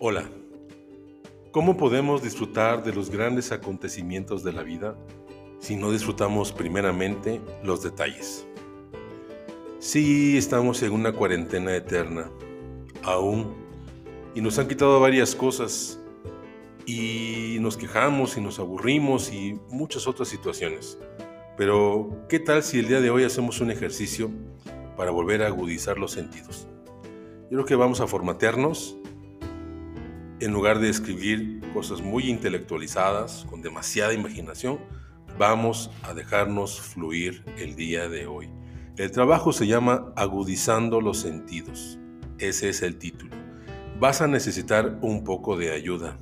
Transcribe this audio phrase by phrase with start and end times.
[0.00, 0.30] Hola,
[1.50, 4.96] ¿cómo podemos disfrutar de los grandes acontecimientos de la vida
[5.58, 8.46] si no disfrutamos primeramente los detalles?
[9.80, 12.30] Sí, estamos en una cuarentena eterna,
[13.02, 13.56] aún,
[14.36, 15.98] y nos han quitado varias cosas,
[16.86, 20.96] y nos quejamos y nos aburrimos y muchas otras situaciones.
[21.56, 24.30] Pero, ¿qué tal si el día de hoy hacemos un ejercicio
[24.96, 26.68] para volver a agudizar los sentidos?
[27.50, 28.96] Yo creo que vamos a formatearnos
[30.40, 34.78] en lugar de escribir cosas muy intelectualizadas, con demasiada imaginación,
[35.38, 38.48] vamos a dejarnos fluir el día de hoy.
[38.96, 41.98] El trabajo se llama Agudizando los Sentidos.
[42.38, 43.34] Ese es el título.
[43.98, 46.18] Vas a necesitar un poco de ayuda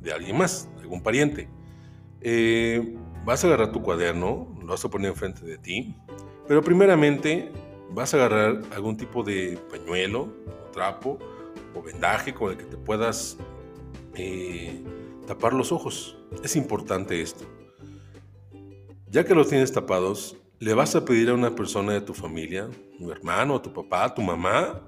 [0.00, 1.48] de alguien más, algún pariente.
[2.20, 5.96] Eh, vas a agarrar tu cuaderno, lo vas a poner enfrente de ti,
[6.48, 7.52] pero primeramente
[7.90, 11.18] vas a agarrar algún tipo de pañuelo o trapo
[11.74, 13.38] o vendaje con el que te puedas
[14.14, 14.82] eh,
[15.26, 16.18] tapar los ojos.
[16.42, 17.44] Es importante esto.
[19.08, 22.68] Ya que los tienes tapados, le vas a pedir a una persona de tu familia,
[22.98, 24.80] un hermano, tu papá, tu mamá,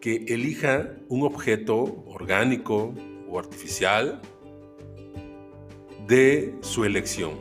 [0.00, 2.92] que elija un objeto orgánico
[3.28, 4.20] o artificial
[6.06, 7.32] de su elección.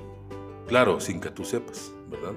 [0.68, 2.34] Claro, sin que tú sepas, ¿verdad?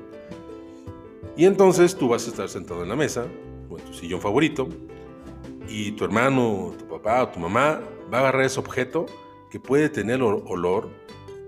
[1.36, 3.27] Y entonces tú vas a estar sentado en la mesa,
[3.68, 4.68] o en tu sillón favorito,
[5.68, 7.80] y tu hermano, tu papá o tu mamá
[8.15, 9.07] va a agarrar ese objeto
[9.51, 10.89] que puede tener olor,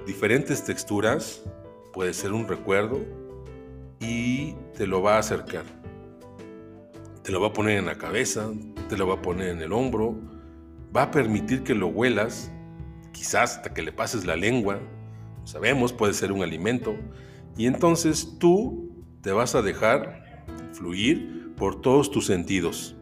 [0.04, 1.44] diferentes texturas,
[1.92, 2.98] puede ser un recuerdo
[4.00, 5.64] y te lo va a acercar.
[7.22, 8.50] Te lo va a poner en la cabeza,
[8.88, 10.16] te lo va a poner en el hombro,
[10.94, 12.50] va a permitir que lo huelas,
[13.12, 14.80] quizás hasta que le pases la lengua,
[15.44, 16.96] sabemos, puede ser un alimento,
[17.56, 22.96] y entonces tú te vas a dejar fluir por todos tus sentidos.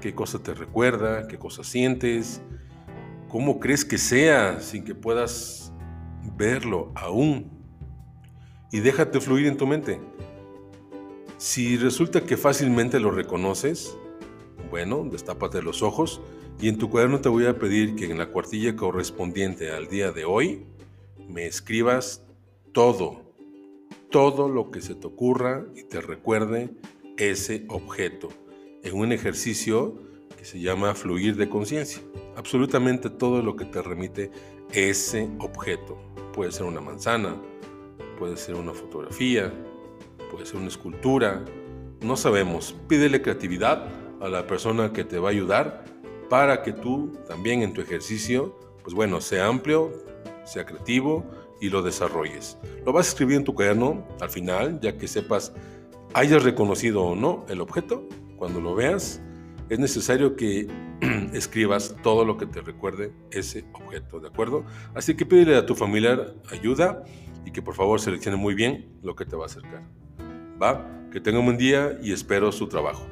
[0.00, 1.28] ¿Qué cosa te recuerda?
[1.28, 2.40] ¿Qué cosa sientes?
[3.30, 5.72] ¿Cómo crees que sea sin que puedas
[6.36, 7.48] verlo aún?
[8.72, 10.00] Y déjate fluir en tu mente.
[11.38, 13.96] Si resulta que fácilmente lo reconoces,
[14.68, 16.20] bueno, destápate los ojos
[16.60, 20.10] y en tu cuaderno te voy a pedir que en la cuartilla correspondiente al día
[20.10, 20.66] de hoy
[21.28, 22.24] me escribas
[22.72, 23.32] todo,
[24.10, 26.70] todo lo que se te ocurra y te recuerde
[27.16, 28.28] ese objeto
[28.82, 30.09] en un ejercicio
[30.44, 32.02] se llama fluir de conciencia.
[32.36, 34.30] Absolutamente todo lo que te remite
[34.72, 35.98] ese objeto.
[36.32, 37.36] Puede ser una manzana,
[38.18, 39.52] puede ser una fotografía,
[40.30, 41.44] puede ser una escultura,
[42.00, 42.74] no sabemos.
[42.88, 43.88] Pídele creatividad
[44.20, 45.84] a la persona que te va a ayudar
[46.28, 49.92] para que tú también en tu ejercicio, pues bueno, sea amplio,
[50.44, 51.24] sea creativo
[51.60, 52.56] y lo desarrolles.
[52.86, 55.52] Lo vas a escribir en tu cuaderno al final, ya que sepas,
[56.14, 59.20] hayas reconocido o no el objeto, cuando lo veas,
[59.70, 60.66] es necesario que
[61.32, 64.64] escribas todo lo que te recuerde ese objeto, ¿de acuerdo?
[64.94, 67.04] Así que pídele a tu familiar ayuda
[67.46, 69.82] y que por favor seleccione muy bien lo que te va a acercar.
[70.60, 71.08] ¿Va?
[71.12, 73.06] Que tenga un buen día y espero su trabajo.